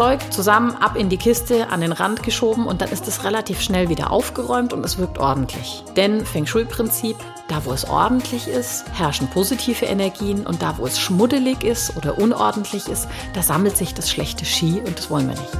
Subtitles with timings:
[0.00, 3.60] Zeug zusammen ab in die Kiste, an den Rand geschoben und dann ist es relativ
[3.60, 5.84] schnell wieder aufgeräumt und es wirkt ordentlich.
[5.94, 7.16] Denn Feng Shui-Prinzip,
[7.48, 12.16] da wo es ordentlich ist, herrschen positive Energien und da wo es schmuddelig ist oder
[12.16, 15.52] unordentlich ist, da sammelt sich das schlechte Ski und das wollen wir nicht.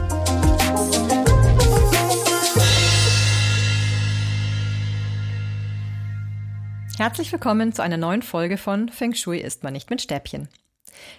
[6.97, 10.49] Herzlich willkommen zu einer neuen Folge von Feng Shui ist man nicht mit Stäbchen.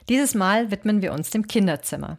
[0.10, 2.18] Dieses Mal widmen wir uns dem Kinderzimmer.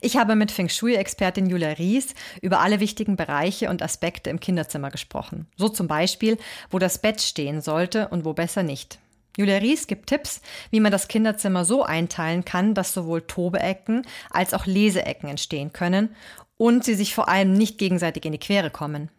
[0.00, 4.90] Ich habe mit Feng Shui-Expertin Julia Ries über alle wichtigen Bereiche und Aspekte im Kinderzimmer
[4.90, 5.46] gesprochen.
[5.56, 6.38] So zum Beispiel,
[6.70, 8.98] wo das Bett stehen sollte und wo besser nicht.
[9.36, 14.52] Julia Ries gibt Tipps, wie man das Kinderzimmer so einteilen kann, dass sowohl Tobeecken als
[14.52, 16.14] auch Leseecken entstehen können
[16.56, 19.10] und sie sich vor allem nicht gegenseitig in die Quere kommen.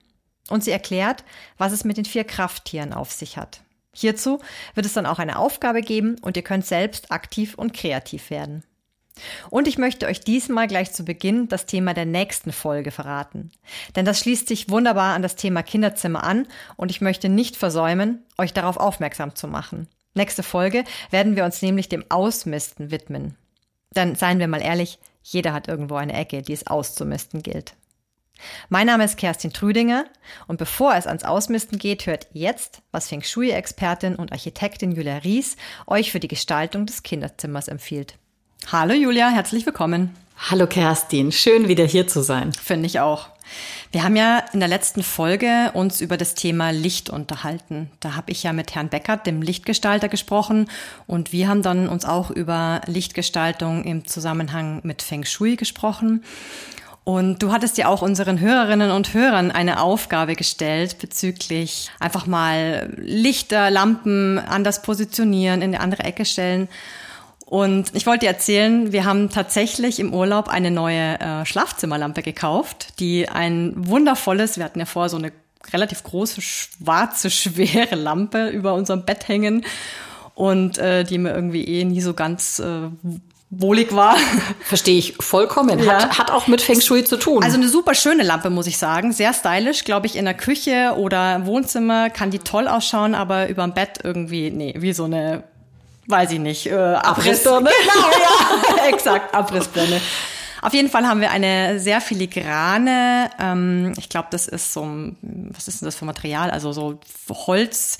[0.50, 1.24] Und sie erklärt,
[1.58, 3.62] was es mit den vier Krafttieren auf sich hat.
[3.94, 4.40] Hierzu
[4.76, 8.64] wird es dann auch eine Aufgabe geben und ihr könnt selbst aktiv und kreativ werden.
[9.50, 13.52] Und ich möchte euch diesmal gleich zu Beginn das Thema der nächsten Folge verraten.
[13.96, 18.24] Denn das schließt sich wunderbar an das Thema Kinderzimmer an und ich möchte nicht versäumen,
[18.38, 19.88] euch darauf aufmerksam zu machen.
[20.14, 23.36] Nächste Folge werden wir uns nämlich dem Ausmisten widmen.
[23.96, 27.74] Denn seien wir mal ehrlich, jeder hat irgendwo eine Ecke, die es auszumisten gilt.
[28.70, 30.06] Mein Name ist Kerstin Trüdinger
[30.48, 35.58] und bevor es ans Ausmisten geht, hört jetzt, was Feng Shui-Expertin und Architektin Julia Ries
[35.88, 38.18] euch für die Gestaltung des Kinderzimmers empfiehlt.
[38.68, 40.16] Hallo Julia, herzlich willkommen.
[40.50, 42.54] Hallo Kerstin, schön wieder hier zu sein.
[42.54, 43.30] Finde ich auch.
[43.92, 47.90] Wir haben ja in der letzten Folge uns über das Thema Licht unterhalten.
[48.00, 50.70] Da habe ich ja mit Herrn Beckert, dem Lichtgestalter, gesprochen
[51.08, 56.24] und wir haben dann uns auch über Lichtgestaltung im Zusammenhang mit Feng Shui gesprochen.
[57.04, 62.94] Und du hattest ja auch unseren Hörerinnen und Hörern eine Aufgabe gestellt bezüglich einfach mal
[62.98, 66.68] Lichter, Lampen anders positionieren, in eine andere Ecke stellen.
[67.50, 73.00] Und ich wollte dir erzählen, wir haben tatsächlich im Urlaub eine neue äh, Schlafzimmerlampe gekauft,
[73.00, 75.32] die ein wundervolles, wir hatten ja vorher so eine
[75.74, 79.66] relativ große, schwarze, schwere Lampe über unserem Bett hängen
[80.36, 82.82] und äh, die mir irgendwie eh nie so ganz äh,
[83.50, 84.16] wohlig war.
[84.60, 85.80] Verstehe ich vollkommen.
[85.80, 86.04] Ja.
[86.04, 87.44] Hat, hat auch mit Feng Shui zu tun.
[87.44, 89.12] Also eine super schöne Lampe, muss ich sagen.
[89.12, 93.50] Sehr stylisch, glaube ich, in der Küche oder im Wohnzimmer kann die toll ausschauen, aber
[93.50, 95.46] überm Bett irgendwie, nee, wie so eine
[96.10, 97.70] weiß ich nicht, äh, Abrissbirne.
[97.82, 100.02] Genau, ja, exakt, Abrissbirne.
[100.62, 104.86] Auf jeden Fall haben wir eine sehr filigrane, ähm, ich glaube, das ist so,
[105.22, 106.52] was ist denn das für Material?
[106.52, 107.00] Also so
[107.30, 107.98] Holz,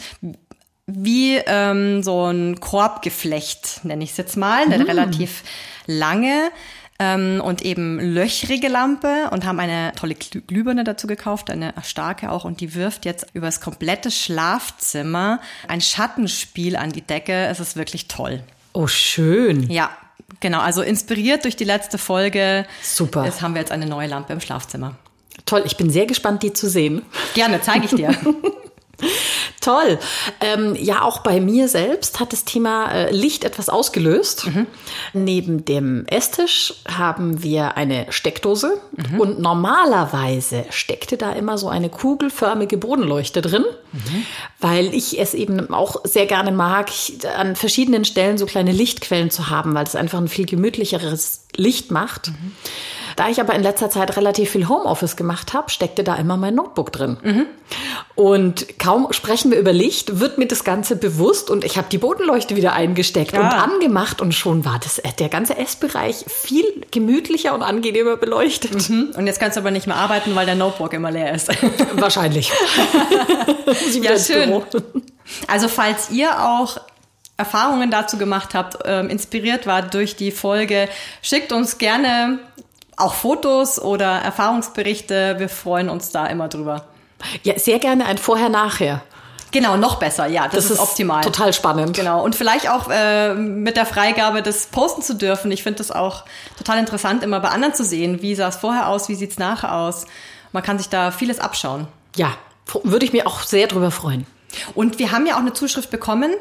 [0.86, 4.82] wie ähm, so ein Korbgeflecht, nenne ich es jetzt mal, mhm.
[4.82, 5.44] relativ
[5.86, 6.52] lange
[7.00, 12.44] ähm, und eben löchrige Lampe und haben eine tolle Glühbirne dazu gekauft, eine starke auch
[12.44, 17.46] und die wirft jetzt übers komplette Schlafzimmer ein Schattenspiel an die Decke.
[17.48, 18.44] Es ist wirklich toll.
[18.74, 19.70] Oh, schön.
[19.72, 19.90] Ja,
[20.42, 20.60] genau.
[20.60, 22.66] Also inspiriert durch die letzte Folge.
[22.84, 23.26] Super.
[23.26, 24.96] Jetzt haben wir jetzt eine neue Lampe im Schlafzimmer.
[25.46, 27.02] Toll, ich bin sehr gespannt, die zu sehen.
[27.34, 28.16] Gerne, zeige ich dir.
[29.62, 30.00] Toll.
[30.40, 34.48] Ähm, ja, auch bei mir selbst hat das Thema äh, Licht etwas ausgelöst.
[34.48, 34.68] Mhm.
[35.14, 39.20] Neben dem Esstisch haben wir eine Steckdose mhm.
[39.20, 44.26] und normalerweise steckte da immer so eine kugelförmige Bodenleuchte drin, mhm.
[44.60, 46.90] weil ich es eben auch sehr gerne mag,
[47.38, 51.92] an verschiedenen Stellen so kleine Lichtquellen zu haben, weil es einfach ein viel gemütlicheres Licht
[51.92, 52.32] macht.
[53.20, 56.56] Da ich aber in letzter Zeit relativ viel Homeoffice gemacht habe, steckte da immer mein
[56.56, 57.18] Notebook drin.
[57.22, 57.48] Mhm.
[58.16, 61.98] Und kaum sprechen wir über Licht, wird mir das Ganze bewusst und ich habe die
[61.98, 63.42] Bodenleuchte wieder eingesteckt ja.
[63.42, 68.90] und angemacht und schon war das äh, der ganze Essbereich viel gemütlicher und angenehmer beleuchtet.
[68.90, 69.12] Mhm.
[69.18, 71.50] Und jetzt kannst du aber nicht mehr arbeiten, weil der Notebook immer leer ist.
[71.96, 72.50] Wahrscheinlich.
[74.02, 74.64] ja, schön.
[75.46, 76.78] Also falls ihr auch
[77.40, 80.90] Erfahrungen dazu gemacht habt, ähm, inspiriert war durch die Folge,
[81.22, 82.40] schickt uns gerne
[83.00, 85.36] auch Fotos oder Erfahrungsberichte.
[85.38, 86.86] Wir freuen uns da immer drüber.
[87.44, 89.02] Ja, sehr gerne ein Vorher-Nachher.
[89.52, 91.24] Genau, noch besser, ja, das, das ist, ist, optimal.
[91.24, 91.96] Total spannend.
[91.96, 92.24] Genau.
[92.24, 95.52] Und vielleicht auch äh, mit der Freigabe, das posten zu dürfen.
[95.52, 96.24] Ich finde das auch
[96.58, 98.22] total interessant, immer bei anderen zu sehen.
[98.22, 100.06] Wie sah es vorher aus, wie sieht es nachher aus?
[100.52, 101.88] Man kann sich da vieles abschauen.
[102.16, 102.36] Ja,
[102.84, 104.28] würde ich mir auch sehr drüber freuen.
[104.76, 106.34] Und wir haben ja auch eine Zuschrift bekommen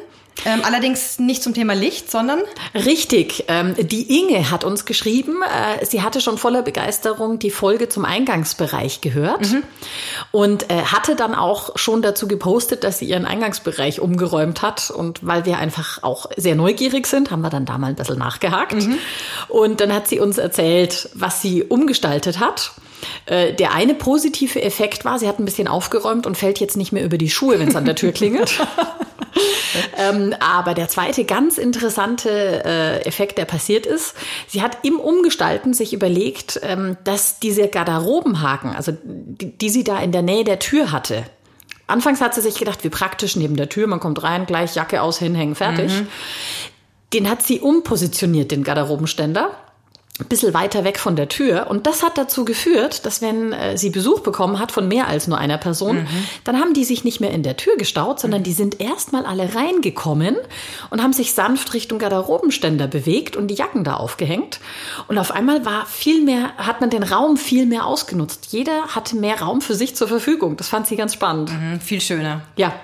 [0.45, 2.41] ähm, allerdings nicht zum Thema Licht, sondern?
[2.75, 3.45] Richtig.
[3.49, 8.05] Ähm, die Inge hat uns geschrieben, äh, sie hatte schon voller Begeisterung die Folge zum
[8.05, 9.63] Eingangsbereich gehört mhm.
[10.31, 14.91] und äh, hatte dann auch schon dazu gepostet, dass sie ihren Eingangsbereich umgeräumt hat.
[14.91, 18.19] Und weil wir einfach auch sehr neugierig sind, haben wir dann da mal ein bisschen
[18.19, 18.75] nachgehakt.
[18.75, 18.99] Mhm.
[19.49, 22.73] Und dann hat sie uns erzählt, was sie umgestaltet hat.
[23.27, 26.93] Äh, der eine positive Effekt war, sie hat ein bisschen aufgeräumt und fällt jetzt nicht
[26.93, 28.61] mehr über die Schuhe, wenn es an der Tür klingelt.
[29.97, 32.31] ähm, aber der zweite ganz interessante
[32.65, 34.15] äh, Effekt, der passiert ist,
[34.47, 39.99] sie hat im Umgestalten sich überlegt, ähm, dass diese Garderobenhaken, also die, die sie da
[40.01, 41.25] in der Nähe der Tür hatte,
[41.89, 45.01] Anfangs hat sie sich gedacht, wie praktisch neben der Tür, man kommt rein, gleich Jacke
[45.01, 45.91] aus, hinhängen, fertig.
[45.91, 46.09] Mhm.
[47.15, 49.53] Den hat sie umpositioniert, den Garderobenständer
[50.27, 51.69] bisschen weiter weg von der Tür.
[51.69, 55.29] Und das hat dazu geführt, dass wenn äh, sie Besuch bekommen hat von mehr als
[55.29, 56.09] nur einer Person, mhm.
[56.45, 58.45] dann haben die sich nicht mehr in der Tür gestaut, sondern mhm.
[58.45, 60.37] die sind erstmal alle reingekommen
[60.91, 64.61] und haben sich sanft Richtung Garderobenständer bewegt und die Jacken da aufgehängt.
[65.07, 68.49] Und auf einmal war viel mehr, hat man den Raum viel mehr ausgenutzt.
[68.51, 70.57] Jeder hatte mehr Raum für sich zur Verfügung.
[70.57, 71.53] Das fand sie ganz spannend.
[71.53, 72.43] Mhm, viel schöner.
[72.57, 72.75] Ja.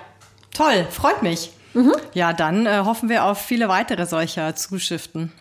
[0.53, 1.51] Toll, freut mich.
[1.73, 1.93] Mhm.
[2.13, 5.33] Ja, dann äh, hoffen wir auf viele weitere solcher Zuschriften.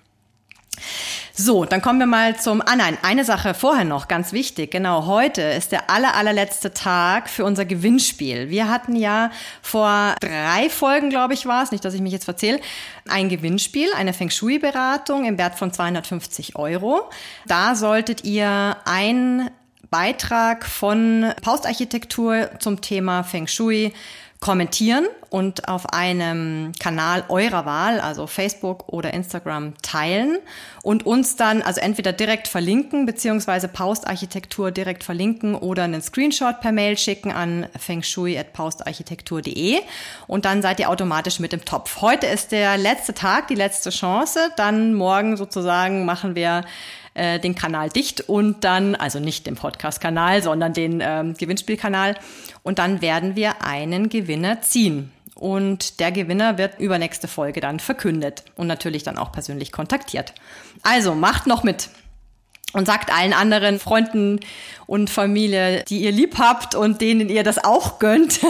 [1.37, 4.71] So, dann kommen wir mal zum, ah nein, eine Sache vorher noch, ganz wichtig.
[4.71, 8.51] Genau, heute ist der aller, allerletzte Tag für unser Gewinnspiel.
[8.51, 12.27] Wir hatten ja vor drei Folgen, glaube ich, war es, nicht, dass ich mich jetzt
[12.27, 12.61] verzähle,
[13.09, 17.11] ein Gewinnspiel, eine Feng Shui-Beratung im Wert von 250 Euro.
[17.47, 19.51] Da solltet ihr ein
[19.91, 23.93] Beitrag von Paustarchitektur zum Thema Feng Shui
[24.41, 30.39] kommentieren und auf einem Kanal eurer Wahl, also Facebook oder Instagram, teilen
[30.83, 36.73] und uns dann also entweder direkt verlinken, beziehungsweise Paustarchitektur direkt verlinken oder einen Screenshot per
[36.73, 39.81] Mail schicken an fengshui.paustarchitektur.de
[40.27, 42.03] und dann seid ihr automatisch mit im Topf.
[42.03, 44.51] Heute ist der letzte Tag, die letzte Chance.
[44.57, 46.65] Dann morgen sozusagen machen wir
[47.15, 52.17] äh, den Kanal dicht und dann, also nicht den Podcast-Kanal, sondern den ähm, Gewinnspielkanal.
[52.63, 55.13] Und dann werden wir einen Gewinner ziehen.
[55.35, 60.33] Und der Gewinner wird übernächste Folge dann verkündet und natürlich dann auch persönlich kontaktiert.
[60.83, 61.89] Also macht noch mit
[62.73, 64.41] und sagt allen anderen Freunden
[64.87, 68.41] und Familie, die ihr lieb habt und denen ihr das auch gönnt,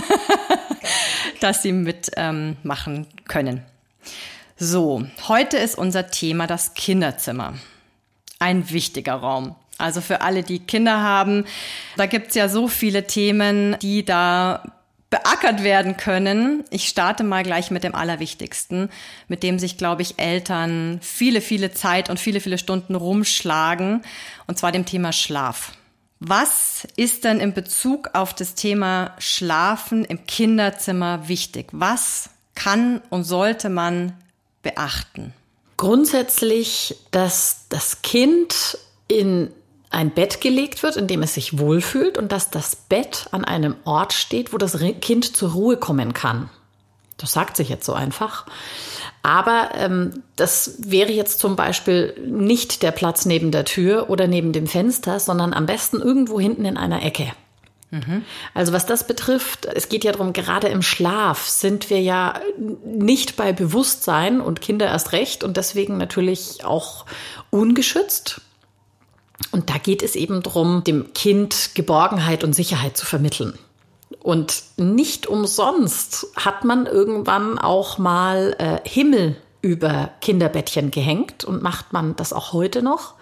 [1.40, 3.62] dass sie mitmachen ähm, können.
[4.56, 7.54] So, heute ist unser Thema das Kinderzimmer
[8.44, 9.56] ein wichtiger Raum.
[9.78, 11.46] Also für alle, die Kinder haben,
[11.96, 14.62] da gibt's ja so viele Themen, die da
[15.08, 16.62] beackert werden können.
[16.70, 18.90] Ich starte mal gleich mit dem Allerwichtigsten,
[19.28, 24.02] mit dem sich, glaube ich, Eltern viele, viele Zeit und viele, viele Stunden rumschlagen,
[24.46, 25.72] und zwar dem Thema Schlaf.
[26.20, 31.68] Was ist denn in Bezug auf das Thema Schlafen im Kinderzimmer wichtig?
[31.72, 34.12] Was kann und sollte man
[34.62, 35.32] beachten?
[35.84, 39.50] Grundsätzlich, dass das Kind in
[39.90, 43.76] ein Bett gelegt wird, in dem es sich wohlfühlt und dass das Bett an einem
[43.84, 46.48] Ort steht, wo das Kind zur Ruhe kommen kann.
[47.18, 48.46] Das sagt sich jetzt so einfach.
[49.22, 54.54] Aber ähm, das wäre jetzt zum Beispiel nicht der Platz neben der Tür oder neben
[54.54, 57.30] dem Fenster, sondern am besten irgendwo hinten in einer Ecke.
[58.54, 62.40] Also was das betrifft, es geht ja darum, gerade im Schlaf sind wir ja
[62.84, 67.06] nicht bei Bewusstsein und Kinder erst recht und deswegen natürlich auch
[67.50, 68.40] ungeschützt.
[69.50, 73.58] Und da geht es eben darum, dem Kind Geborgenheit und Sicherheit zu vermitteln.
[74.20, 81.92] Und nicht umsonst hat man irgendwann auch mal äh, Himmel über Kinderbettchen gehängt und macht
[81.92, 83.14] man das auch heute noch.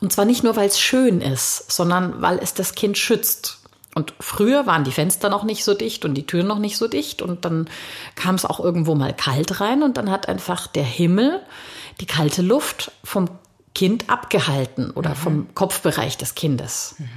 [0.00, 3.57] Und zwar nicht nur, weil es schön ist, sondern weil es das Kind schützt.
[3.98, 6.86] Und früher waren die Fenster noch nicht so dicht und die Türen noch nicht so
[6.86, 7.68] dicht und dann
[8.14, 11.40] kam es auch irgendwo mal kalt rein und dann hat einfach der Himmel
[11.98, 13.28] die kalte Luft vom
[13.74, 15.14] Kind abgehalten oder mhm.
[15.16, 17.08] vom Kopfbereich des Kindes mhm.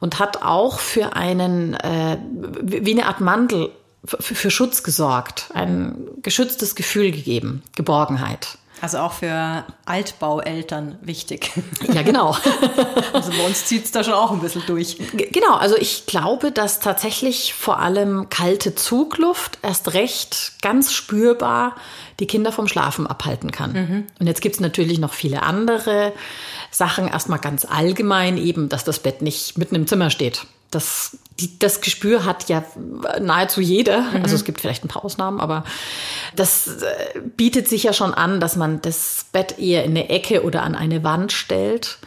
[0.00, 2.16] und hat auch für einen, äh,
[2.62, 3.68] wie eine Art Mantel,
[4.02, 8.56] für, für Schutz gesorgt, ein geschütztes Gefühl gegeben, Geborgenheit.
[8.80, 11.52] Also auch für Altbaueltern wichtig.
[11.92, 12.36] Ja, genau.
[13.12, 14.96] Also bei uns zieht es da schon auch ein bisschen durch.
[15.12, 21.74] Genau, also ich glaube, dass tatsächlich vor allem kalte Zugluft erst recht ganz spürbar
[22.20, 23.72] die Kinder vom Schlafen abhalten kann.
[23.72, 24.06] Mhm.
[24.18, 26.12] Und jetzt gibt es natürlich noch viele andere
[26.70, 27.08] Sachen.
[27.08, 30.46] Erstmal ganz allgemein eben, dass das Bett nicht mitten im Zimmer steht.
[30.70, 32.64] Das, die, das Gespür hat ja
[33.20, 34.02] nahezu jeder.
[34.02, 34.22] Mhm.
[34.22, 35.64] Also es gibt vielleicht ein paar Ausnahmen, aber
[36.36, 40.44] das äh, bietet sich ja schon an, dass man das Bett eher in eine Ecke
[40.44, 41.98] oder an eine Wand stellt.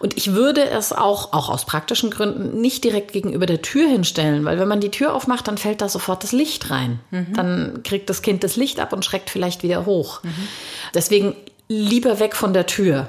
[0.00, 4.44] Und ich würde es auch, auch aus praktischen Gründen, nicht direkt gegenüber der Tür hinstellen,
[4.44, 7.00] weil wenn man die Tür aufmacht, dann fällt da sofort das Licht rein.
[7.10, 7.34] Mhm.
[7.34, 10.22] Dann kriegt das Kind das Licht ab und schreckt vielleicht wieder hoch.
[10.22, 10.48] Mhm.
[10.94, 11.36] Deswegen
[11.68, 13.08] lieber weg von der Tür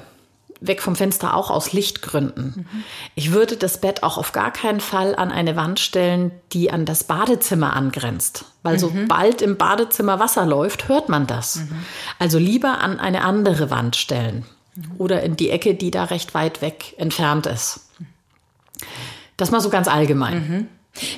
[0.62, 2.54] weg vom Fenster auch aus Lichtgründen.
[2.56, 2.84] Mhm.
[3.14, 6.84] Ich würde das Bett auch auf gar keinen Fall an eine Wand stellen, die an
[6.84, 8.44] das Badezimmer angrenzt.
[8.62, 8.80] Weil mhm.
[8.80, 11.56] sobald im Badezimmer Wasser läuft, hört man das.
[11.56, 11.84] Mhm.
[12.18, 14.46] Also lieber an eine andere Wand stellen
[14.98, 17.88] oder in die Ecke, die da recht weit weg entfernt ist.
[19.36, 20.48] Das mal so ganz allgemein.
[20.48, 20.68] Mhm.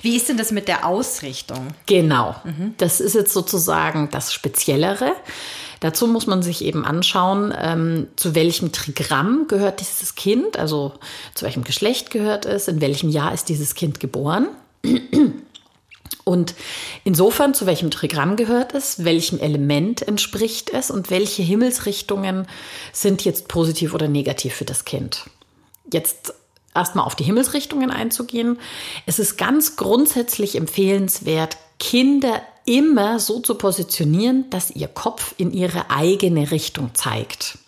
[0.03, 1.69] Wie ist denn das mit der Ausrichtung?
[1.87, 2.37] Genau.
[2.45, 2.75] Mhm.
[2.79, 5.13] Das ist jetzt sozusagen das Speziellere.
[5.81, 10.95] Dazu muss man sich eben anschauen, ähm, zu welchem Trigramm gehört dieses Kind, also
[11.35, 14.49] zu welchem Geschlecht gehört es, in welchem Jahr ist dieses Kind geboren.
[16.25, 16.55] Und
[17.05, 22.47] insofern, zu welchem Trigramm gehört es, welchem Element entspricht es und welche Himmelsrichtungen
[22.93, 25.25] sind jetzt positiv oder negativ für das Kind.
[25.93, 26.33] Jetzt
[26.75, 28.59] erstmal auf die Himmelsrichtungen einzugehen.
[29.07, 35.91] Es ist ganz grundsätzlich empfehlenswert, Kinder immer so zu positionieren, dass ihr Kopf in ihre
[35.91, 37.59] eigene Richtung zeigt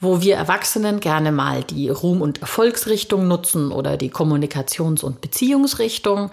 [0.00, 6.30] wo wir Erwachsenen gerne mal die Ruhm- und Erfolgsrichtung nutzen oder die Kommunikations- und Beziehungsrichtung,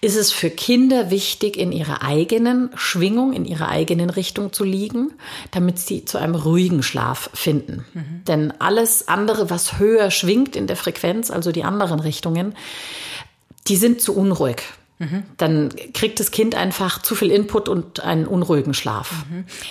[0.00, 5.12] ist es für Kinder wichtig, in ihrer eigenen Schwingung, in ihrer eigenen Richtung zu liegen,
[5.52, 7.86] damit sie zu einem ruhigen Schlaf finden.
[7.94, 8.24] Mhm.
[8.26, 12.54] Denn alles andere, was höher schwingt in der Frequenz, also die anderen Richtungen,
[13.68, 14.62] die sind zu unruhig.
[15.36, 19.24] Dann kriegt das Kind einfach zu viel Input und einen unruhigen Schlaf.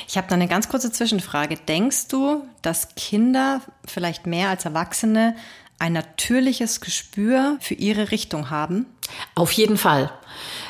[0.07, 1.57] Ich habe da eine ganz kurze Zwischenfrage.
[1.67, 5.35] Denkst du, dass Kinder vielleicht mehr als Erwachsene
[5.79, 8.85] ein natürliches Gespür für ihre Richtung haben?
[9.35, 10.11] Auf jeden Fall.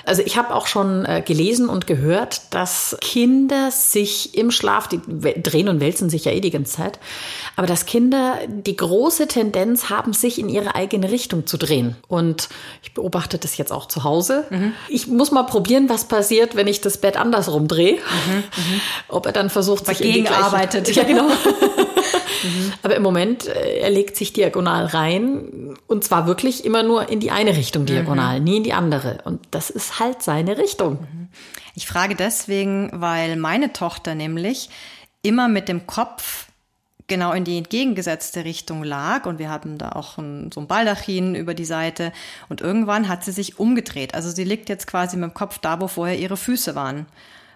[0.06, 5.02] Also ich habe auch schon äh, gelesen und gehört, dass Kinder sich im Schlaf, die
[5.42, 7.00] drehen und wälzen sich ja eh die ganze Zeit,
[7.58, 11.98] aber dass Kinder die große Tendenz haben, sich in ihre eigene Richtung zu drehen.
[12.08, 12.48] Und
[12.84, 14.46] ich beobachte das jetzt auch zu Hause.
[14.50, 14.72] Mhm.
[14.88, 17.96] Ich muss mal probieren, was passiert, wenn ich das Bett andersrum drehe.
[17.96, 18.36] Mhm.
[18.36, 18.82] Mhm.
[19.10, 20.88] Ob er dann versucht, sich Dagegen in die gleiche, arbeitet.
[20.98, 21.28] Ja, genau.
[22.44, 22.74] Mhm.
[22.84, 27.20] Aber im Moment, äh, er legt sich diagonal rein und zwar wirklich immer nur in
[27.20, 28.44] die eine Richtung diagonal, mhm.
[28.44, 29.20] nie in die andere.
[29.26, 31.00] Und das ist halt seine Richtung.
[31.02, 31.28] Mhm.
[31.76, 34.70] Ich frage deswegen, weil meine Tochter nämlich
[35.22, 36.48] immer mit dem Kopf
[37.08, 41.36] genau in die entgegengesetzte Richtung lag und wir haben da auch ein, so ein Baldachin
[41.36, 42.12] über die Seite
[42.50, 44.14] und irgendwann hat sie sich umgedreht.
[44.14, 47.06] Also sie liegt jetzt quasi mit dem Kopf da, wo vorher ihre Füße waren,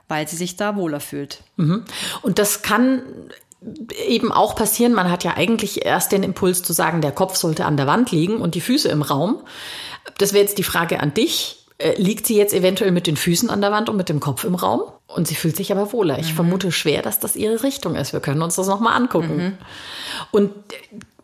[0.08, 1.44] weil sie sich da wohler fühlt.
[1.58, 1.84] Mhm.
[2.22, 3.02] Und das kann
[4.08, 4.94] eben auch passieren.
[4.94, 8.12] Man hat ja eigentlich erst den Impuls zu sagen, der Kopf sollte an der Wand
[8.12, 9.42] liegen und die Füße im Raum.
[10.18, 11.66] Das wäre jetzt die Frage an dich.
[11.78, 14.44] Äh, liegt sie jetzt eventuell mit den Füßen an der Wand und mit dem Kopf
[14.44, 14.82] im Raum?
[15.08, 16.18] Und sie fühlt sich aber wohler.
[16.20, 16.36] Ich mhm.
[16.36, 18.14] vermute schwer, dass das ihre Richtung ist.
[18.14, 19.38] Wir können uns das nochmal angucken.
[19.38, 19.58] Mhm.
[20.32, 20.52] Und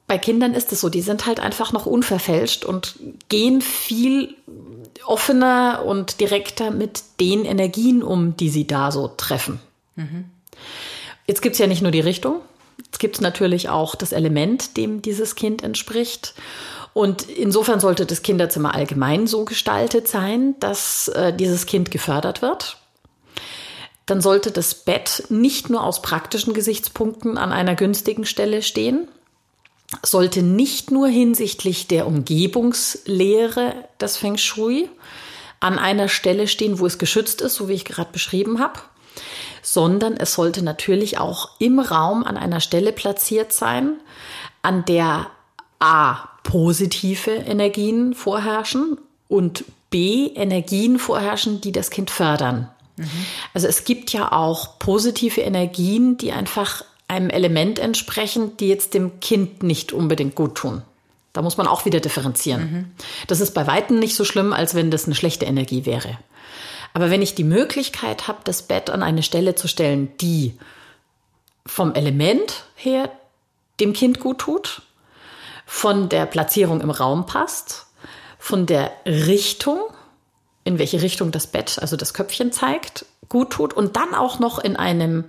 [0.07, 2.95] bei Kindern ist es so, die sind halt einfach noch unverfälscht und
[3.29, 4.35] gehen viel
[5.05, 9.59] offener und direkter mit den Energien um, die sie da so treffen.
[9.95, 10.25] Mhm.
[11.27, 12.41] Jetzt gibt es ja nicht nur die Richtung,
[12.91, 16.33] es gibt natürlich auch das Element, dem dieses Kind entspricht.
[16.93, 22.77] Und insofern sollte das Kinderzimmer allgemein so gestaltet sein, dass äh, dieses Kind gefördert wird.
[24.05, 29.07] Dann sollte das Bett nicht nur aus praktischen Gesichtspunkten an einer günstigen Stelle stehen,
[30.01, 34.89] sollte nicht nur hinsichtlich der Umgebungslehre des Feng Shui
[35.59, 38.79] an einer Stelle stehen, wo es geschützt ist, so wie ich gerade beschrieben habe,
[39.67, 43.95] sondern es sollte natürlich auch im Raum an einer Stelle platziert sein,
[44.61, 45.27] an der
[45.79, 48.97] A positive Energien vorherrschen
[49.27, 52.69] und B Energien vorherrschen, die das Kind fördern.
[52.95, 53.09] Mhm.
[53.53, 59.19] Also es gibt ja auch positive Energien, die einfach einem Element entsprechen, die jetzt dem
[59.19, 60.81] Kind nicht unbedingt gut tun.
[61.33, 62.61] Da muss man auch wieder differenzieren.
[62.61, 62.85] Mhm.
[63.27, 66.17] Das ist bei weitem nicht so schlimm, als wenn das eine schlechte Energie wäre.
[66.93, 70.57] Aber wenn ich die Möglichkeit habe, das Bett an eine Stelle zu stellen, die
[71.65, 73.11] vom Element her
[73.79, 74.81] dem Kind gut tut,
[75.65, 77.87] von der Platzierung im Raum passt,
[78.39, 79.79] von der Richtung,
[80.63, 84.59] in welche Richtung das Bett, also das Köpfchen zeigt, gut tut und dann auch noch
[84.59, 85.25] in einem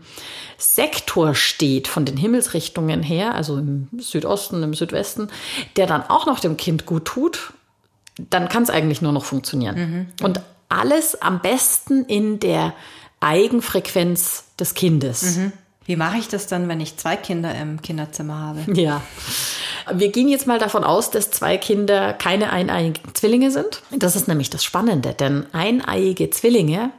[0.56, 5.28] Sektor steht von den Himmelsrichtungen her, also im Südosten, im Südwesten,
[5.76, 7.52] der dann auch noch dem Kind gut tut,
[8.30, 9.76] dann kann es eigentlich nur noch funktionieren.
[9.76, 10.24] Mhm.
[10.24, 12.74] Und alles am besten in der
[13.20, 15.36] Eigenfrequenz des Kindes.
[15.36, 15.52] Mhm.
[15.88, 18.72] Wie mache ich das dann, wenn ich zwei Kinder im Kinderzimmer habe?
[18.74, 19.00] Ja.
[19.90, 23.80] Wir gehen jetzt mal davon aus, dass zwei Kinder keine eineiigen Zwillinge sind.
[23.90, 26.90] Das ist nämlich das Spannende, denn eineiige Zwillinge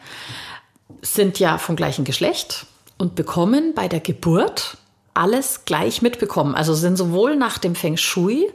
[1.04, 2.66] sind ja vom gleichen Geschlecht
[2.98, 4.79] und bekommen bei der Geburt
[5.20, 6.56] alles gleich mitbekommen.
[6.56, 8.50] Also sind sowohl nach dem Feng Shui,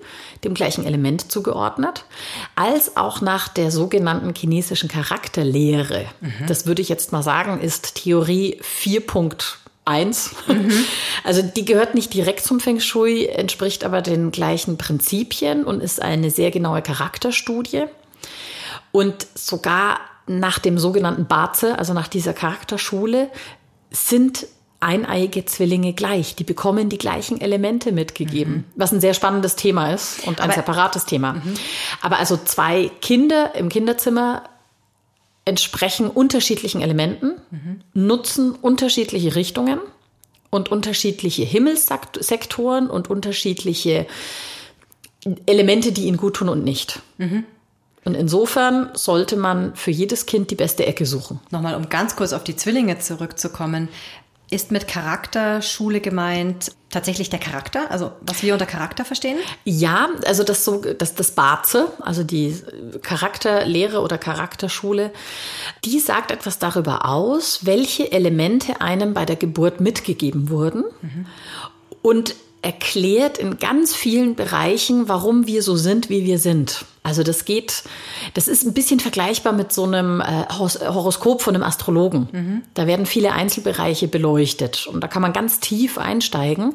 [0.45, 2.07] dem gleichen Element zugeordnet,
[2.55, 6.07] als auch nach der sogenannten chinesischen Charakterlehre.
[6.23, 6.47] Mhm.
[6.49, 10.31] Das würde ich jetzt mal sagen, ist Theorie 4.1.
[10.49, 10.73] Mhm.
[11.23, 16.01] Also die gehört nicht direkt zum Feng Shui, entspricht aber den gleichen Prinzipien und ist
[16.01, 17.85] eine sehr genaue Charakterstudie.
[18.91, 23.29] Und sogar nach dem sogenannten Baze, also nach dieser Charakterschule,
[23.91, 24.47] sind
[24.85, 26.37] eineiige Zwillinge gleich.
[26.37, 28.65] Die bekommen die gleichen Elemente mitgegeben, mhm.
[28.77, 31.35] was ein sehr spannendes Thema ist und ein Aber, separates Thema.
[31.35, 31.55] Mhm.
[32.03, 34.45] Aber also zwei Kinder im Kinderzimmer
[35.45, 37.81] entsprechen unterschiedlichen Elementen, mhm.
[37.95, 39.81] nutzen unterschiedliche Richtungen
[40.51, 44.07] und unterschiedliche Himmelssektoren und unterschiedliche
[45.47, 47.01] Elemente, die ihnen gut tun und nicht.
[47.19, 47.45] Mhm.
[48.05, 51.41] Und insofern sollte man für jedes Kind die beste Ecke suchen.
[51.51, 53.89] Nochmal, um ganz kurz auf die Zwillinge zurückzukommen.
[54.55, 59.37] Ist mit Charakterschule gemeint tatsächlich der Charakter, also was wir unter Charakter verstehen?
[59.65, 62.57] Ja, also das so, das, das Barze, also die
[63.03, 65.11] Charakterlehre oder Charakterschule,
[65.85, 70.85] die sagt etwas darüber aus, welche Elemente einem bei der Geburt mitgegeben wurden.
[71.03, 71.27] Mhm.
[72.03, 76.87] Und erklärt in ganz vielen Bereichen, warum wir so sind, wie wir sind.
[77.03, 77.83] Also das geht,
[78.33, 82.29] das ist ein bisschen vergleichbar mit so einem äh, Horoskop von einem Astrologen.
[82.33, 82.63] Mhm.
[82.73, 86.75] Da werden viele Einzelbereiche beleuchtet und da kann man ganz tief einsteigen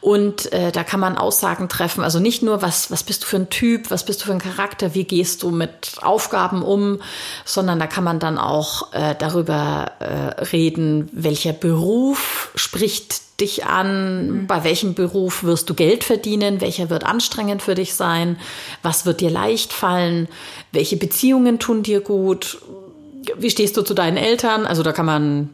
[0.00, 2.02] und äh, da kann man Aussagen treffen.
[2.02, 4.38] Also nicht nur, was, was bist du für ein Typ, was bist du für ein
[4.38, 7.02] Charakter, wie gehst du mit Aufgaben um,
[7.44, 14.26] sondern da kann man dann auch äh, darüber äh, reden, welcher Beruf spricht dich an?
[14.26, 14.46] Mhm.
[14.46, 16.60] Bei welchem Beruf wirst du Geld verdienen?
[16.60, 18.38] Welcher wird anstrengend für dich sein?
[18.82, 20.28] Was wird dir leicht fallen?
[20.72, 22.58] Welche Beziehungen tun dir gut?
[23.36, 24.66] Wie stehst du zu deinen Eltern?
[24.66, 25.50] Also da kann man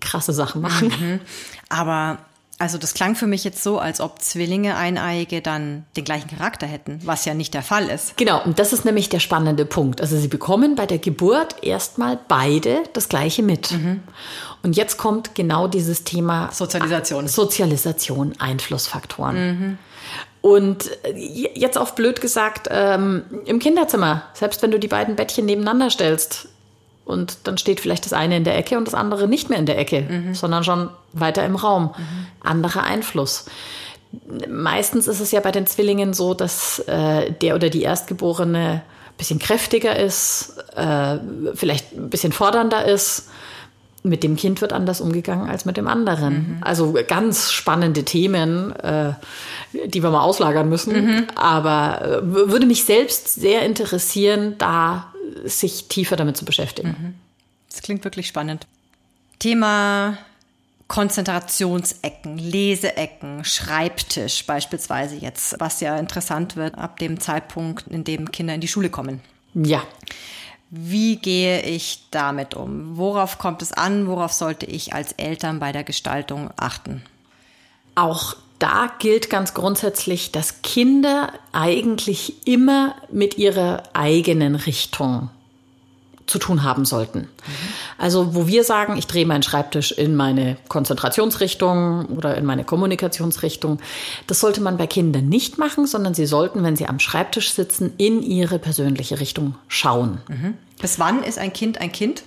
[0.00, 0.88] krasse Sachen machen.
[0.88, 1.20] Mhm.
[1.68, 2.18] Aber
[2.58, 6.66] also das klang für mich jetzt so, als ob Zwillinge Eineiige dann den gleichen Charakter
[6.66, 8.16] hätten, was ja nicht der Fall ist.
[8.16, 10.00] Genau, und das ist nämlich der spannende Punkt.
[10.00, 13.72] Also sie bekommen bei der Geburt erstmal beide das gleiche mit.
[13.72, 14.02] Mhm.
[14.62, 17.28] Und jetzt kommt genau dieses Thema Sozialisation.
[17.28, 19.36] Sozialisation, Einflussfaktoren.
[19.36, 19.78] Mhm.
[20.40, 20.90] Und
[21.54, 26.48] jetzt auf blöd gesagt, ähm, im Kinderzimmer, selbst wenn du die beiden Bettchen nebeneinander stellst,
[27.06, 29.64] und dann steht vielleicht das eine in der Ecke und das andere nicht mehr in
[29.64, 30.34] der Ecke, mhm.
[30.34, 31.94] sondern schon weiter im Raum.
[31.96, 32.26] Mhm.
[32.40, 33.46] Anderer Einfluss.
[34.48, 38.82] Meistens ist es ja bei den Zwillingen so, dass äh, der oder die Erstgeborene ein
[39.18, 41.18] bisschen kräftiger ist, äh,
[41.54, 43.28] vielleicht ein bisschen fordernder ist.
[44.02, 46.34] Mit dem Kind wird anders umgegangen als mit dem anderen.
[46.34, 46.56] Mhm.
[46.62, 49.12] Also ganz spannende Themen, äh,
[49.86, 50.92] die wir mal auslagern müssen.
[50.92, 51.26] Mhm.
[51.36, 55.12] Aber äh, würde mich selbst sehr interessieren, da
[55.44, 56.88] sich tiefer damit zu beschäftigen.
[56.88, 57.14] Mhm.
[57.70, 58.66] Das klingt wirklich spannend.
[59.38, 60.18] Thema
[60.88, 68.54] Konzentrationsecken, Leseecken, Schreibtisch beispielsweise jetzt, was ja interessant wird ab dem Zeitpunkt, in dem Kinder
[68.54, 69.20] in die Schule kommen.
[69.54, 69.82] Ja.
[70.70, 72.96] Wie gehe ich damit um?
[72.96, 74.06] Worauf kommt es an?
[74.06, 77.02] Worauf sollte ich als Eltern bei der Gestaltung achten?
[77.94, 85.30] Auch da gilt ganz grundsätzlich, dass Kinder eigentlich immer mit ihrer eigenen Richtung
[86.26, 87.20] zu tun haben sollten.
[87.20, 87.28] Mhm.
[87.98, 93.78] Also wo wir sagen, ich drehe meinen Schreibtisch in meine Konzentrationsrichtung oder in meine Kommunikationsrichtung,
[94.26, 97.92] das sollte man bei Kindern nicht machen, sondern sie sollten, wenn sie am Schreibtisch sitzen,
[97.96, 100.18] in ihre persönliche Richtung schauen.
[100.28, 100.54] Mhm.
[100.80, 102.24] Bis wann ist ein Kind ein Kind?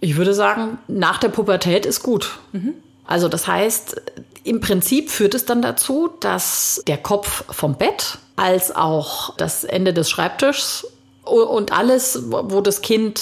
[0.00, 2.38] Ich würde sagen, nach der Pubertät ist gut.
[2.52, 2.74] Mhm.
[3.08, 4.02] Also das heißt,
[4.44, 9.94] im Prinzip führt es dann dazu, dass der Kopf vom Bett als auch das Ende
[9.94, 10.86] des Schreibtischs
[11.24, 13.18] und alles, wo das Kind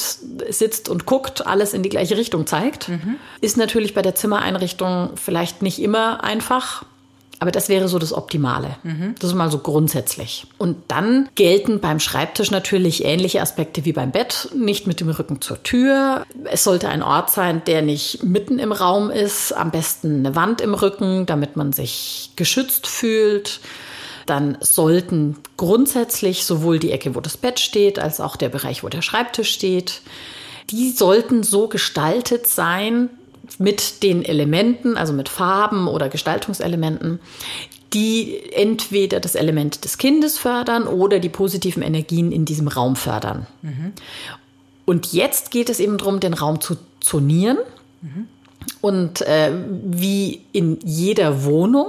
[0.48, 2.88] sitzt und guckt, alles in die gleiche Richtung zeigt.
[2.88, 3.16] Mhm.
[3.40, 6.84] Ist natürlich bei der Zimmereinrichtung vielleicht nicht immer einfach.
[7.38, 8.76] Aber das wäre so das Optimale.
[8.82, 9.14] Mhm.
[9.18, 10.46] Das ist mal so grundsätzlich.
[10.58, 14.48] Und dann gelten beim Schreibtisch natürlich ähnliche Aspekte wie beim Bett.
[14.54, 16.24] Nicht mit dem Rücken zur Tür.
[16.44, 19.52] Es sollte ein Ort sein, der nicht mitten im Raum ist.
[19.52, 23.60] Am besten eine Wand im Rücken, damit man sich geschützt fühlt
[24.26, 28.88] dann sollten grundsätzlich sowohl die Ecke, wo das Bett steht, als auch der Bereich, wo
[28.88, 30.02] der Schreibtisch steht,
[30.70, 33.08] die sollten so gestaltet sein
[33.58, 37.20] mit den Elementen, also mit Farben oder Gestaltungselementen,
[37.92, 43.46] die entweder das Element des Kindes fördern oder die positiven Energien in diesem Raum fördern.
[43.62, 43.92] Mhm.
[44.84, 47.58] Und jetzt geht es eben darum, den Raum zu zonieren.
[48.02, 48.28] Mhm.
[48.80, 49.52] Und äh,
[49.84, 51.86] wie in jeder Wohnung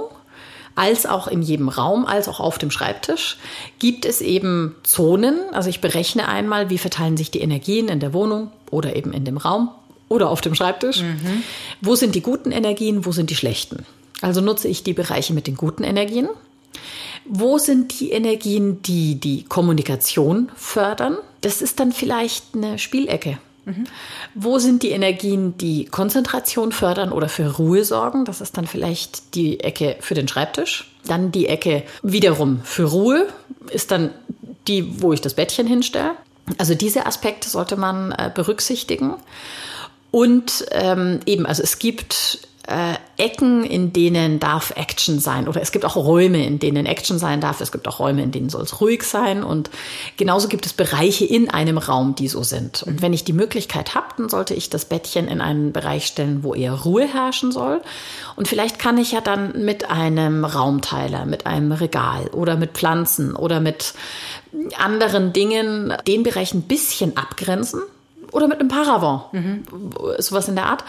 [0.74, 3.36] als auch in jedem Raum, als auch auf dem Schreibtisch,
[3.80, 5.40] gibt es eben Zonen.
[5.52, 9.24] Also ich berechne einmal, wie verteilen sich die Energien in der Wohnung oder eben in
[9.24, 9.70] dem Raum
[10.08, 11.02] oder auf dem Schreibtisch.
[11.02, 11.42] Mhm.
[11.80, 13.84] Wo sind die guten Energien, wo sind die schlechten?
[14.20, 16.28] Also nutze ich die Bereiche mit den guten Energien.
[17.24, 21.18] Wo sind die Energien, die die Kommunikation fördern?
[21.40, 23.38] Das ist dann vielleicht eine Spielecke.
[23.68, 23.84] Mhm.
[24.34, 28.24] Wo sind die Energien, die Konzentration fördern oder für Ruhe sorgen?
[28.24, 30.90] Das ist dann vielleicht die Ecke für den Schreibtisch.
[31.06, 33.28] Dann die Ecke wiederum für Ruhe
[33.70, 34.10] ist dann
[34.66, 36.12] die, wo ich das Bettchen hinstelle.
[36.56, 39.14] Also diese Aspekte sollte man äh, berücksichtigen.
[40.10, 45.48] Und ähm, eben, also es gibt äh, Ecken, in denen darf Action sein.
[45.48, 47.62] Oder es gibt auch Räume, in denen Action sein darf.
[47.62, 49.42] Es gibt auch Räume, in denen soll es ruhig sein.
[49.42, 49.70] Und
[50.18, 52.82] genauso gibt es Bereiche in einem Raum, die so sind.
[52.82, 56.44] Und wenn ich die Möglichkeit habe, dann sollte ich das Bettchen in einen Bereich stellen,
[56.44, 57.80] wo eher Ruhe herrschen soll.
[58.36, 63.34] Und vielleicht kann ich ja dann mit einem Raumteiler, mit einem Regal oder mit Pflanzen
[63.34, 63.94] oder mit
[64.76, 67.80] anderen Dingen den Bereich ein bisschen abgrenzen
[68.32, 69.64] oder mit einem Paravent, mhm.
[70.18, 70.84] sowas in der Art,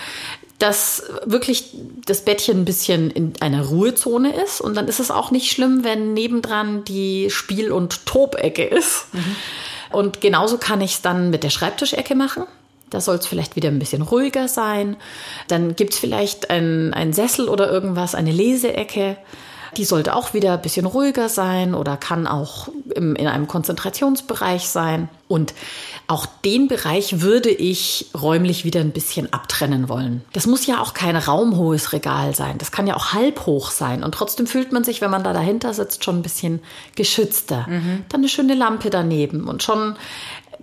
[0.60, 1.74] dass wirklich
[2.06, 4.60] das Bettchen ein bisschen in einer Ruhezone ist.
[4.60, 9.06] Und dann ist es auch nicht schlimm, wenn nebendran die Spiel- und Tobecke ist.
[9.14, 9.36] Mhm.
[9.92, 12.44] Und genauso kann ich es dann mit der Schreibtischecke machen.
[12.90, 14.98] Da soll es vielleicht wieder ein bisschen ruhiger sein.
[15.48, 19.16] Dann gibt es vielleicht einen Sessel oder irgendwas, eine Leseecke.
[19.80, 24.68] Die sollte auch wieder ein bisschen ruhiger sein oder kann auch im, in einem Konzentrationsbereich
[24.68, 25.08] sein.
[25.30, 25.54] Und
[26.08, 30.26] auch den Bereich würde ich räumlich wieder ein bisschen abtrennen wollen.
[30.34, 32.58] Das muss ja auch kein raumhohes Regal sein.
[32.58, 34.04] Das kann ja auch halbhoch sein.
[34.04, 36.60] Und trotzdem fühlt man sich, wenn man da dahinter sitzt, schon ein bisschen
[36.96, 37.66] geschützter.
[37.70, 38.04] Mhm.
[38.10, 39.96] Dann eine schöne Lampe daneben und schon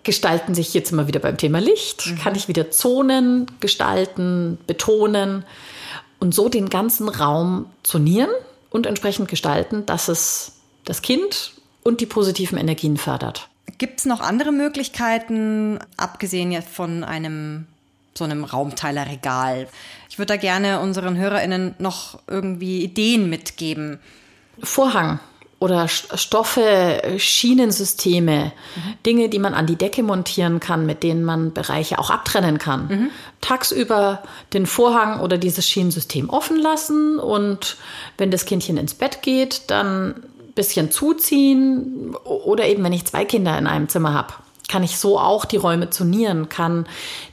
[0.02, 2.07] gestalten sich jetzt immer wieder beim Thema Licht.
[2.07, 2.18] Mhm.
[2.18, 5.46] Kann ich wieder Zonen gestalten, betonen
[6.20, 8.29] und so den ganzen Raum zonieren
[8.70, 10.52] und entsprechend gestalten, dass es
[10.85, 11.52] das Kind
[11.83, 13.48] und die positiven Energien fördert.
[13.79, 17.66] Gibt es noch andere Möglichkeiten, abgesehen jetzt von einem
[18.16, 19.68] so einem Raumteilerregal?
[20.09, 23.98] Ich würde da gerne unseren HörerInnen noch irgendwie Ideen mitgeben.
[24.62, 25.20] Vorhang
[25.59, 28.94] oder Stoffe, Schienensysteme, mhm.
[29.05, 32.88] Dinge, die man an die Decke montieren kann, mit denen man Bereiche auch abtrennen kann.
[32.88, 33.11] Mhm.
[33.46, 37.76] Tagsüber den Vorhang oder dieses Schienensystem offen lassen und
[38.18, 40.22] wenn das Kindchen ins Bett geht, dann
[40.56, 44.32] bisschen zuziehen oder eben, wenn ich zwei Kinder in einem Zimmer habe,
[44.68, 46.87] kann ich so auch die Räume zonieren, kann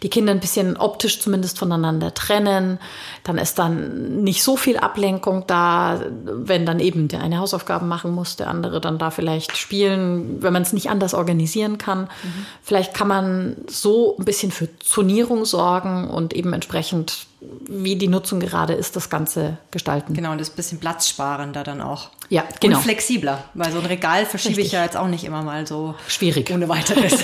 [0.04, 2.80] die Kinder ein bisschen optisch zumindest voneinander trennen.
[3.24, 8.12] Dann ist dann nicht so viel Ablenkung da, wenn dann eben der eine Hausaufgaben machen
[8.12, 12.02] muss, der andere dann da vielleicht spielen, wenn man es nicht anders organisieren kann.
[12.02, 12.46] Mhm.
[12.62, 17.26] Vielleicht kann man so ein bisschen für Zonierung sorgen und eben entsprechend
[17.68, 20.14] wie die Nutzung gerade ist, das Ganze gestalten.
[20.14, 22.10] Genau, und das ist ein bisschen platzsparender dann auch.
[22.30, 22.78] Ja, genau.
[22.78, 24.68] Und flexibler, weil so ein Regal verschiebe Richtig.
[24.68, 25.96] ich ja jetzt auch nicht immer mal so.
[26.08, 26.50] Schwierig.
[26.52, 27.24] Ohne weiteres.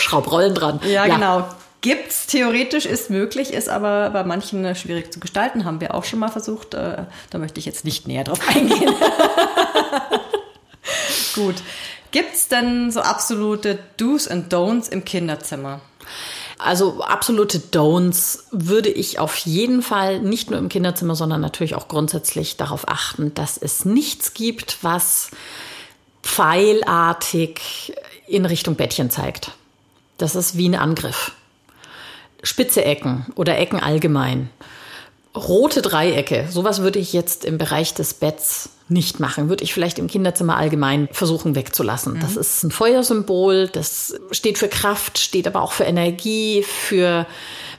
[0.00, 0.80] Schraubrollen dran.
[0.84, 1.14] Ja, ja.
[1.14, 1.46] genau.
[1.80, 6.20] Gibt's theoretisch, ist möglich, ist aber bei manchen schwierig zu gestalten, haben wir auch schon
[6.20, 6.74] mal versucht.
[6.74, 8.94] Äh, da möchte ich jetzt nicht näher drauf eingehen.
[11.34, 11.56] Gut.
[12.12, 15.80] Gibt's denn so absolute Do's and Don'ts im Kinderzimmer?
[16.62, 21.88] Also absolute Don'ts würde ich auf jeden Fall nicht nur im Kinderzimmer, sondern natürlich auch
[21.88, 25.30] grundsätzlich darauf achten, dass es nichts gibt, was
[26.22, 27.94] pfeilartig
[28.26, 29.52] in Richtung Bettchen zeigt.
[30.18, 31.32] Das ist wie ein Angriff.
[32.42, 34.48] Spitze Ecken oder Ecken allgemein.
[35.34, 39.48] Rote Dreiecke, sowas würde ich jetzt im Bereich des Betts nicht machen.
[39.48, 42.14] Würde ich vielleicht im Kinderzimmer allgemein versuchen wegzulassen.
[42.14, 42.20] Mhm.
[42.20, 47.26] Das ist ein Feuersymbol, das steht für Kraft, steht aber auch für Energie, für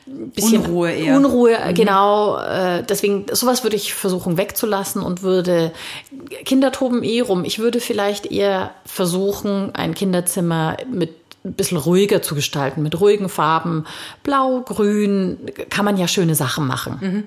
[0.05, 1.15] bisschen Unruhe eher.
[1.15, 1.73] Unruhe, mhm.
[1.73, 2.37] genau.
[2.37, 5.71] Äh, deswegen, sowas würde ich versuchen wegzulassen und würde,
[6.45, 7.45] Kinder toben eh rum.
[7.45, 11.11] Ich würde vielleicht eher versuchen, ein Kinderzimmer mit
[11.45, 13.85] ein bisschen ruhiger zu gestalten, mit ruhigen Farben.
[14.23, 15.37] Blau, grün,
[15.69, 16.97] kann man ja schöne Sachen machen.
[17.01, 17.23] Mhm.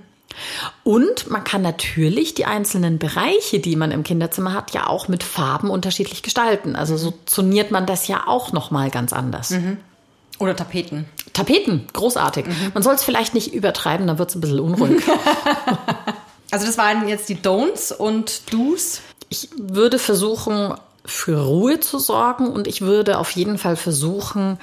[0.84, 5.22] Und man kann natürlich die einzelnen Bereiche, die man im Kinderzimmer hat, ja auch mit
[5.22, 6.76] Farben unterschiedlich gestalten.
[6.76, 9.50] Also so zoniert man das ja auch noch mal ganz anders.
[9.50, 9.78] Mhm.
[10.38, 11.06] Oder Tapeten.
[11.32, 12.46] Tapeten, großartig.
[12.46, 12.70] Mhm.
[12.74, 15.02] Man soll es vielleicht nicht übertreiben, dann wird es ein bisschen unruhig.
[16.50, 19.00] also das waren jetzt die Don'ts und Do's.
[19.28, 20.74] Ich würde versuchen,
[21.06, 24.58] für Ruhe zu sorgen und ich würde auf jeden Fall versuchen,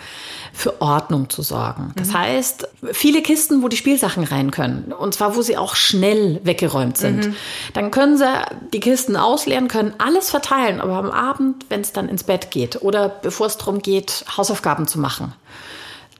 [0.53, 1.93] für Ordnung zu sorgen.
[1.95, 2.19] Das mhm.
[2.19, 6.97] heißt, viele Kisten, wo die Spielsachen rein können und zwar, wo sie auch schnell weggeräumt
[6.97, 7.27] sind.
[7.27, 7.35] Mhm.
[7.73, 8.27] Dann können sie
[8.73, 12.81] die Kisten ausleeren, können alles verteilen, aber am Abend, wenn es dann ins Bett geht
[12.81, 15.33] oder bevor es darum geht, Hausaufgaben zu machen.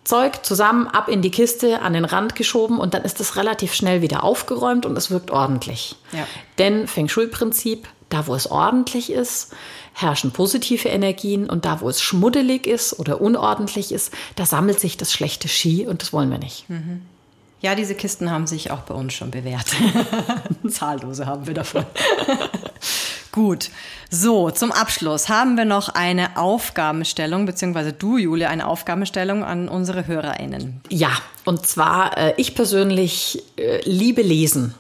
[0.04, 3.74] Zeug zusammen, ab in die Kiste, an den Rand geschoben und dann ist es relativ
[3.74, 5.96] schnell wieder aufgeräumt und es wirkt ordentlich.
[6.12, 6.28] Ja.
[6.58, 9.54] Denn Feng Shui-Prinzip, da wo es ordentlich ist,
[9.94, 14.98] herrschen positive Energien und da, wo es schmuddelig ist oder unordentlich ist, da sammelt sich
[14.98, 16.70] das schlechte Ski und das wollen wir nicht.
[16.70, 17.02] Mhm.
[17.62, 19.68] Ja, diese Kisten haben sich auch bei uns schon bewährt.
[20.70, 21.86] Zahllose haben wir davon.
[23.32, 23.70] Gut.
[24.10, 30.06] So, zum Abschluss haben wir noch eine Aufgabenstellung, beziehungsweise du, Julia, eine Aufgabenstellung an unsere
[30.06, 30.82] HörerInnen.
[30.90, 31.12] Ja,
[31.46, 34.76] und zwar, äh, ich persönlich äh, liebe Lesen.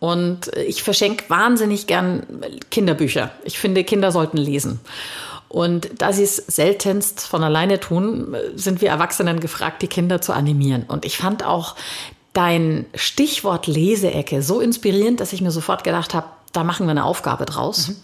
[0.00, 2.24] Und ich verschenke wahnsinnig gern
[2.70, 3.32] Kinderbücher.
[3.44, 4.80] Ich finde, Kinder sollten lesen.
[5.48, 10.32] Und da sie es seltenst von alleine tun, sind wir Erwachsenen gefragt, die Kinder zu
[10.32, 10.84] animieren.
[10.86, 11.74] Und ich fand auch
[12.32, 17.04] dein Stichwort Leseecke so inspirierend, dass ich mir sofort gedacht habe, da machen wir eine
[17.04, 17.88] Aufgabe draus.
[17.88, 17.96] Mhm.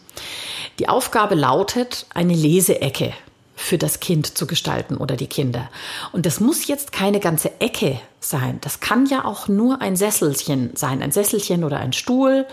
[0.78, 3.12] Die Aufgabe lautet, eine Leseecke
[3.54, 5.70] für das Kind zu gestalten oder die Kinder.
[6.12, 8.58] Und das muss jetzt keine ganze Ecke sein.
[8.60, 12.46] Das kann ja auch nur ein Sesselchen sein, ein Sesselchen oder ein Stuhl.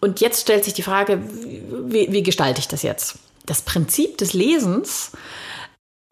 [0.00, 1.20] Und jetzt stellt sich die Frage,
[1.84, 3.18] wie, wie gestalte ich das jetzt?
[3.46, 5.12] Das Prinzip des Lesens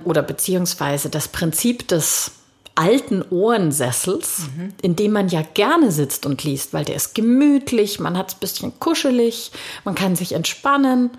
[0.05, 2.33] oder beziehungsweise das Prinzip des
[2.79, 4.73] alten Ohrensessels, mhm.
[4.81, 8.35] in dem man ja gerne sitzt und liest, weil der ist gemütlich, man hat es
[8.37, 9.51] ein bisschen kuschelig,
[9.85, 11.11] man kann sich entspannen.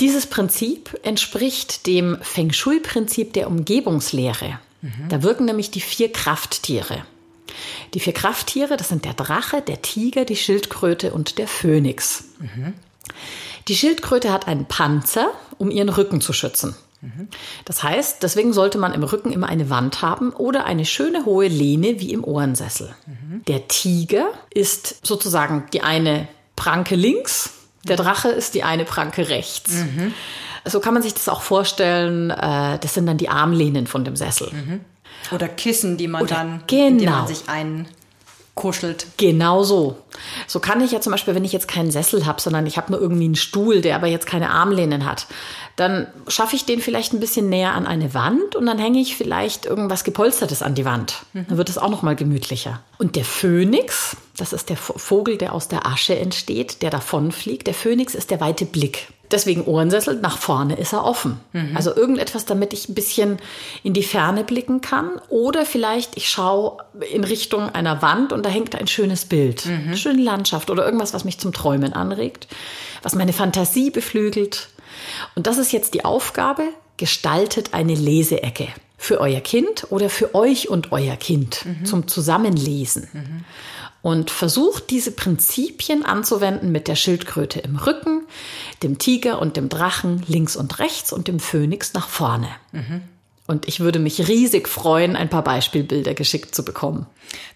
[0.00, 4.58] Dieses Prinzip entspricht dem Feng Shui-Prinzip der Umgebungslehre.
[4.82, 5.08] Mhm.
[5.08, 7.04] Da wirken nämlich die vier Krafttiere.
[7.94, 12.24] Die vier Krafttiere, das sind der Drache, der Tiger, die Schildkröte und der Phönix.
[12.38, 12.74] Mhm.
[13.68, 16.76] Die Schildkröte hat einen Panzer, um ihren Rücken zu schützen.
[17.64, 21.46] Das heißt, deswegen sollte man im Rücken immer eine Wand haben oder eine schöne hohe
[21.46, 22.94] Lehne wie im Ohrensessel.
[23.06, 23.44] Mhm.
[23.46, 27.50] Der Tiger ist sozusagen die eine Pranke links,
[27.88, 29.72] der Drache ist die eine Pranke rechts.
[29.72, 30.14] Mhm.
[30.64, 32.30] So kann man sich das auch vorstellen.
[32.30, 34.50] Äh, das sind dann die Armlehnen von dem Sessel.
[34.52, 34.80] Mhm.
[35.32, 36.98] Oder Kissen, die man Oder, dann, genau.
[36.98, 37.86] die man sich ein
[38.56, 39.06] kuschelt.
[39.18, 39.98] Genau so.
[40.48, 42.90] So kann ich ja zum Beispiel, wenn ich jetzt keinen Sessel habe, sondern ich habe
[42.90, 45.26] nur irgendwie einen Stuhl, der aber jetzt keine Armlehnen hat,
[45.76, 49.14] dann schaffe ich den vielleicht ein bisschen näher an eine Wand und dann hänge ich
[49.14, 51.26] vielleicht irgendwas gepolstertes an die Wand.
[51.34, 51.46] Mhm.
[51.48, 52.80] Dann wird es auch noch mal gemütlicher.
[52.96, 57.66] Und der Phönix, das ist der Vogel, der aus der Asche entsteht, der davonfliegt.
[57.66, 59.08] Der Phönix ist der weite Blick.
[59.30, 61.40] Deswegen Ohrensessel, nach vorne ist er offen.
[61.52, 61.76] Mhm.
[61.76, 63.38] Also irgendetwas, damit ich ein bisschen
[63.82, 65.20] in die Ferne blicken kann.
[65.28, 66.78] Oder vielleicht ich schaue
[67.12, 69.88] in Richtung einer Wand und da hängt ein schönes Bild, mhm.
[69.88, 72.46] eine schöne Landschaft oder irgendwas, was mich zum Träumen anregt,
[73.02, 74.68] was meine Fantasie beflügelt.
[75.34, 76.62] Und das ist jetzt die Aufgabe,
[76.96, 81.84] gestaltet eine Leseecke für euer Kind oder für euch und euer Kind mhm.
[81.84, 83.08] zum Zusammenlesen.
[83.12, 83.44] Mhm
[84.06, 88.22] und versucht diese Prinzipien anzuwenden mit der Schildkröte im Rücken,
[88.84, 92.46] dem Tiger und dem Drachen links und rechts und dem Phönix nach vorne.
[92.70, 93.02] Mhm.
[93.48, 97.06] Und ich würde mich riesig freuen, ein paar Beispielbilder geschickt zu bekommen.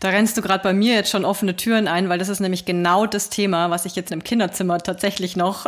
[0.00, 2.64] Da rennst du gerade bei mir jetzt schon offene Türen ein, weil das ist nämlich
[2.64, 5.66] genau das Thema, was ich jetzt im Kinderzimmer tatsächlich noch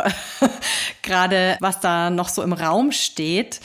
[1.01, 3.61] gerade, was da noch so im Raum steht.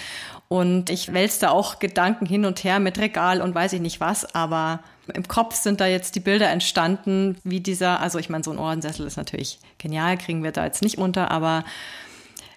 [0.46, 3.98] Und ich wälze da auch Gedanken hin und her mit Regal und weiß ich nicht
[3.98, 8.44] was, aber im Kopf sind da jetzt die Bilder entstanden, wie dieser, also ich meine,
[8.44, 11.64] so ein Ohrensessel ist natürlich genial, kriegen wir da jetzt nicht unter, aber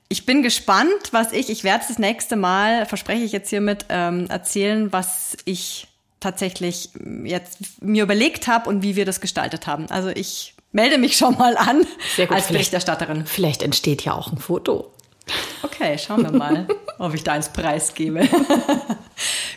[0.10, 4.28] ich bin gespannt, was ich, ich werde das nächste Mal, verspreche ich jetzt hiermit, ähm,
[4.28, 5.88] erzählen, was ich
[6.20, 6.90] tatsächlich
[7.24, 9.90] jetzt mir überlegt habe und wie wir das gestaltet haben.
[9.90, 11.86] Also ich melde mich schon mal an
[12.16, 12.36] Sehr gut.
[12.36, 13.26] als Berichterstatterin.
[13.26, 14.92] Vielleicht entsteht ja auch ein Foto.
[15.64, 16.68] Okay, schauen wir mal,
[17.00, 18.28] ob ich da ins Preis gebe.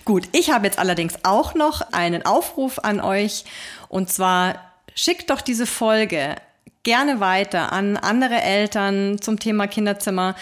[0.05, 3.45] Gut, ich habe jetzt allerdings auch noch einen Aufruf an euch.
[3.89, 4.57] Und zwar
[4.95, 6.37] schickt doch diese Folge
[6.83, 10.35] gerne weiter an andere Eltern zum Thema Kinderzimmer,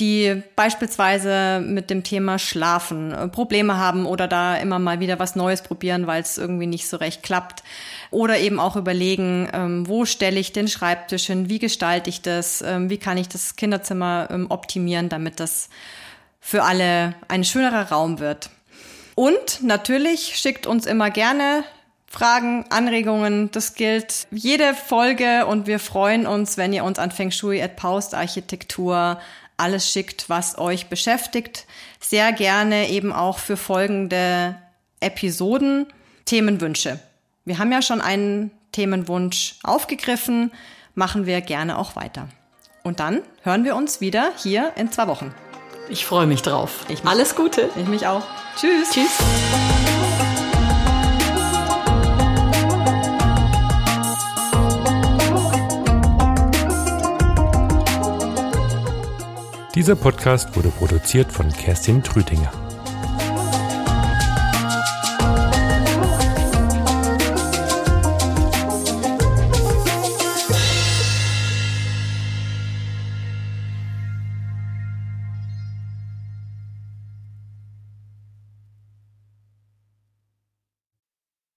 [0.00, 5.36] die beispielsweise mit dem Thema Schlafen äh, Probleme haben oder da immer mal wieder was
[5.36, 7.62] Neues probieren, weil es irgendwie nicht so recht klappt.
[8.10, 12.60] Oder eben auch überlegen, ähm, wo stelle ich den Schreibtisch hin, wie gestalte ich das,
[12.60, 15.70] ähm, wie kann ich das Kinderzimmer ähm, optimieren, damit das
[16.40, 18.50] für alle ein schönerer Raum wird.
[19.16, 21.64] Und natürlich schickt uns immer gerne
[22.06, 23.50] Fragen, Anregungen.
[23.50, 27.76] Das gilt jede Folge und wir freuen uns, wenn ihr uns an Feng Shui at
[27.76, 29.18] Paust Architektur
[29.56, 31.66] alles schickt, was euch beschäftigt.
[31.98, 34.56] Sehr gerne eben auch für folgende
[35.00, 35.86] Episoden
[36.26, 37.00] Themenwünsche.
[37.46, 40.52] Wir haben ja schon einen Themenwunsch aufgegriffen,
[40.94, 42.28] machen wir gerne auch weiter.
[42.82, 45.34] Und dann hören wir uns wieder hier in zwei Wochen.
[45.88, 46.84] Ich freue mich drauf.
[46.88, 47.12] Ich mich.
[47.12, 47.70] Alles Gute.
[47.76, 48.22] Ich mich auch.
[48.56, 48.90] Tschüss.
[48.90, 49.18] Tschüss.
[59.74, 62.50] Dieser Podcast wurde produziert von Kerstin Trütinger.